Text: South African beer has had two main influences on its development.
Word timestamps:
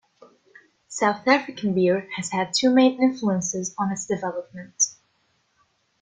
South 0.87 1.27
African 1.27 1.75
beer 1.75 2.09
has 2.15 2.31
had 2.31 2.55
two 2.55 2.71
main 2.71 2.99
influences 2.99 3.75
on 3.77 3.91
its 3.91 4.07
development. 4.07 4.95